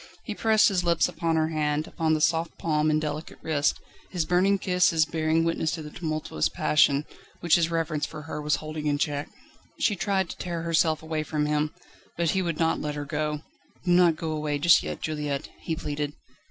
[0.23, 4.25] He pressed his lips upon her hand, upon the soft palm and delicate wrist, his
[4.25, 7.05] burning kisses bearing witness to the tumultuous passion,
[7.41, 9.29] which his reverence for her was holding in check.
[9.79, 11.71] She tried to tear herself away from him,
[12.17, 13.41] but he would not let her go:
[13.85, 16.13] "Do not go away just yet, Juliette," he pleaded.